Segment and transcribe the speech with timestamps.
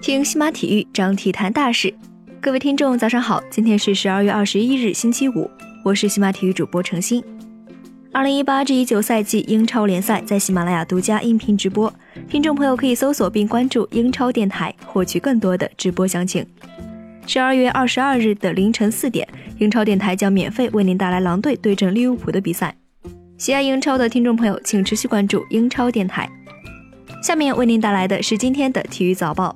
[0.00, 1.92] 听西马体育，讲体坛大事。
[2.40, 3.42] 各位听众，早上好！
[3.50, 5.50] 今天是十二月二十一日，星期五，
[5.84, 7.22] 我是西马体育主播程鑫。
[8.12, 11.92] 二零一八至一九赛季英超联赛在喜马拉雅独家音频直播，
[12.28, 16.46] 听众朋友可以搜索并关注英超电台，获取更多的直播详情。
[17.26, 22.74] 十二月二十二日的凌晨四点，英超电台将免费为您带来狼队对阵利物浦的比赛。
[23.38, 26.26] 喜爱英超的听众朋友，请持续关注英超电台。
[27.22, 29.54] 下面为您带来的是今天的体育早报。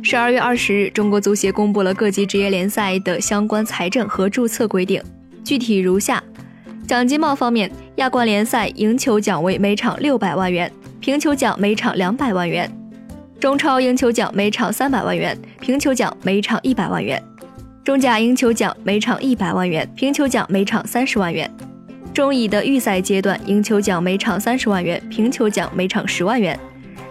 [0.00, 5.02] 十二月二十日，中国足协公布了各级职业联赛的相关财政和注册规定，
[5.42, 6.22] 具体如下：
[6.86, 10.70] 奖金帽方面，亚冠联赛赢球奖为每场六百万元，
[11.00, 12.70] 平球奖每场两百万元；
[13.40, 17.20] 中超赢球奖每场三百万元，平球奖每场一百万元；
[17.82, 21.48] 中甲赢球奖每场一百万元，平球奖每场三十万元；
[22.20, 26.60] 中乙的预赛阶段赢球奖每场三十万元，平球奖每场十万元。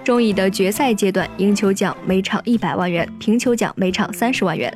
[0.04, 4.72] 中乙的决赛阶段，赢球奖每场一百万元，平球奖每场三十万元。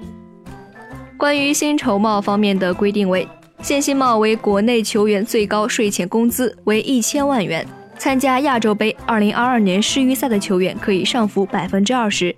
[1.17, 3.27] 关于薪酬帽方面的规定为：
[3.61, 7.63] 现薪帽为国内球员最高税前工资为一千万元，
[7.99, 12.35] 参加亚洲杯二零二二年世预赛的球员可以上浮百分之二十。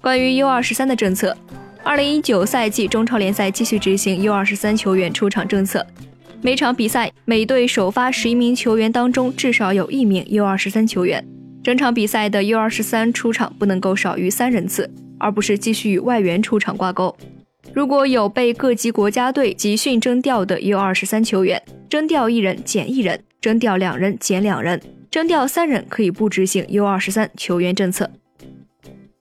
[0.00, 1.36] 关于 U 二十三的政策，
[1.82, 5.86] 二零一九赛季中超联赛继续执行 U 二十三球员出场政策，
[6.44, 11.26] 每场比赛每队首发十一名球员当中至少有一名 U 二十三球员。
[11.62, 17.16] 整场比赛的 U 二十三出场不能够少于三人次，而不是继续与外援出场挂钩。
[17.72, 24.78] 如果有被各级国家队集训征调的 U 二十三球员，征调一人减一人，征调两人减两人，
[25.10, 28.10] 征调三人可以不执行 U 二十三球员政策。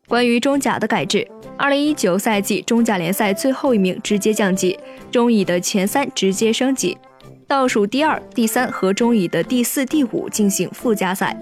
[0.10, 1.26] 关于中甲的改制，
[1.58, 4.78] 二零一九赛季中甲联赛最后一名直接降级，
[5.10, 6.98] 中乙的前三直接升级，
[7.54, 11.38] 倒数第二、第三和中乙的第四、第五进行附加赛。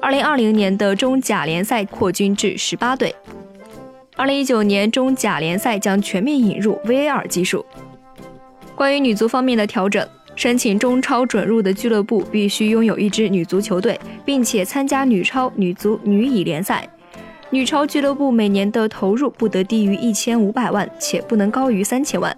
[0.00, 3.14] 二零二零年的中甲联赛扩军至十八队。
[4.16, 7.66] 二零一九年中甲联赛将全面引入 VAR 技术。
[8.74, 16.88] 关于女足方面的调整，申请中超准入的俱乐部必须拥有一支女足球队，并且参加女超、女足、女乙联赛。
[17.50, 22.34] 女超俱乐部每年的投入不得低于一千五百万，且不能高于三千万。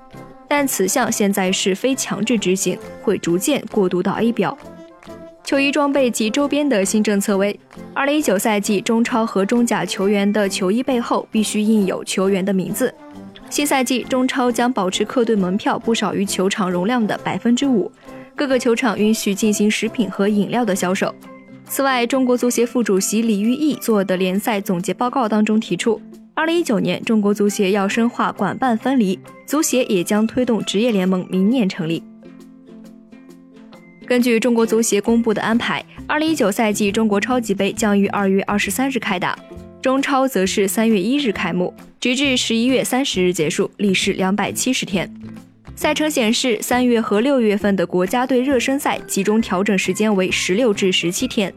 [0.56, 4.56] 但此项现在是非强制执行，会逐渐过渡到 A 表。
[5.42, 7.58] 球衣装备及周边的新政策为：
[7.92, 12.94] 二零一九赛季中超和中甲球员的球衣背后必须印有球员的名字。
[13.50, 17.90] 新赛季中超将保持客队门票不少于球场容量的百分之五，
[18.36, 21.12] 各个球场允许进行食品和饮料的销售。
[21.66, 26.00] 此外，中国足协副主席李玉毅做的联赛总结报告当中提出，
[26.36, 32.02] 二零一九年中国足协要深化管办分离，足协也将推动职业联盟明年成立。
[34.04, 39.38] 根据中国足协公布的安排，二零一九赛季中国超级杯将于二月二十三日开打，
[39.80, 45.08] 中超则是三月一日开幕，直至十一月三十日结束，历时两百七十天。
[45.76, 51.54] 赛程显示，三月和六月份的国家队热身赛集中调整时间为十六至十七天。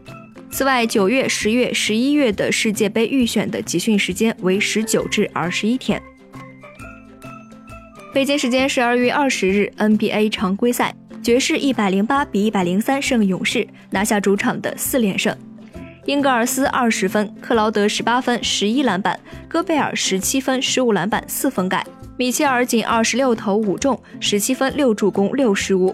[0.49, 6.01] 此外，九月、十月、十一月的世界杯预选的集训时间为十九至二十一天。
[8.13, 10.95] 北京时间十二月二十日，NBA 常规赛。
[11.21, 15.35] 爵士一百零八比一百零三胜勇士，拿下主场的四连胜。
[16.05, 19.13] 英格尔斯二十分，克劳德十八分，十一篮板；
[19.49, 21.85] 戈贝尔十七分，十五篮板，四封盖。
[22.17, 25.93] 米切尔仅二十六投五中，十七分，六助攻，六失误。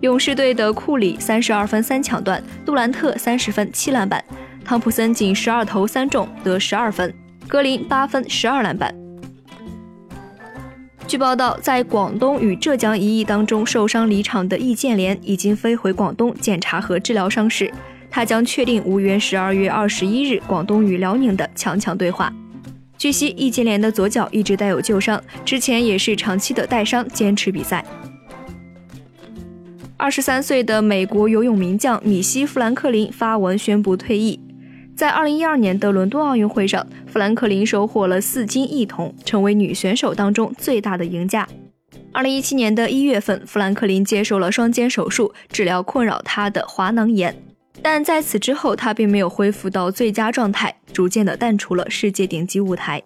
[0.00, 4.24] 勇士队的库里三十二分三抢断，杜兰特三十分七篮板，
[4.64, 7.12] 汤普森仅十二投三中得十二分，
[7.46, 8.94] 格林八分十二篮板。
[11.06, 17.70] 据报道，在广东与浙江一役当中受伤离场的易建联已经飞回广东检查和治疗伤势，
[18.10, 22.32] 他将确定无缘十二月二十一日广东与辽宁的强强对话。
[22.96, 27.84] 据悉，易建联的左脚一直带有旧伤，之前也是长期的带伤坚持比赛。
[30.00, 34.40] 二十三岁的美国游泳名将米西·富兰克林发文宣布退役。
[34.96, 41.46] 在二零一二年的伦敦奥运会上，富兰克林收获了四金一铜，成为女选手当中最大的赢家。
[42.12, 47.36] 二零一七年的一月份，富兰克林接受了双肩手术，治疗困扰她的滑囊炎，
[47.82, 53.02] 但在此之后，她并没有恢复到最佳状态，逐渐的淡出了世界顶级舞台。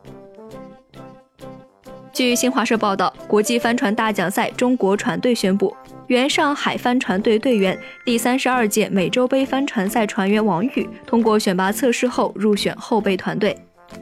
[2.15, 5.77] 据新华社报道，国际帆船大奖赛中国船队宣布。
[6.07, 13.59] 原上海帆船队队员、第三十二届美洲杯帆船赛船员王宇通过选拔测试后入选后备团队，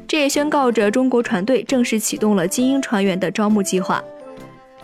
[0.07, 4.05] 这也宣告着中国船队正式启动了精英船员的招募计划。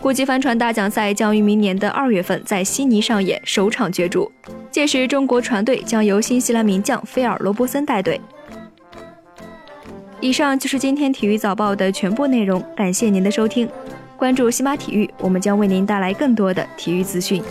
[0.01, 4.31] 国际帆船大奖赛将于明年的二月份在悉尼上演首场角逐，
[4.71, 8.19] 届时中国船队将由新西兰名将菲尔·罗伯森带队。
[10.21, 13.69] 以上就是今天体育早报的全部内容，感谢您的收听。
[14.17, 17.41] 关注西马体育，我们将为您带来更多的体育资讯。